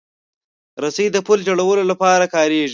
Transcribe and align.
رسۍ 0.83 1.07
د 1.11 1.17
پُل 1.27 1.39
جوړولو 1.47 1.83
لپاره 1.91 2.25
کارېږي. 2.35 2.69